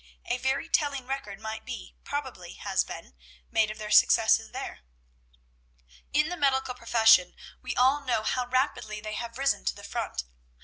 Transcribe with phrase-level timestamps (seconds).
[0.25, 3.13] A very telling record might be, probably has been,
[3.51, 4.79] made of their successes there.
[6.11, 10.23] "In the medical profession we all know how rapidly they have risen to the front.